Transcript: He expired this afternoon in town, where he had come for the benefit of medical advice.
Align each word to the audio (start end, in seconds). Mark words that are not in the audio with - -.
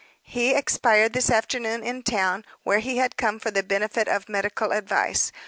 He 0.23 0.55
expired 0.55 1.13
this 1.13 1.29
afternoon 1.29 1.83
in 1.83 2.01
town, 2.01 2.43
where 2.63 2.79
he 2.79 2.97
had 2.97 3.17
come 3.17 3.37
for 3.37 3.51
the 3.51 3.61
benefit 3.61 4.07
of 4.07 4.27
medical 4.27 4.71
advice. 4.71 5.31